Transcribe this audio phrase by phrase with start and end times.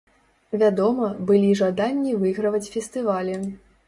[0.61, 3.37] Вядома, былі жаданні выйграваць фестывалі.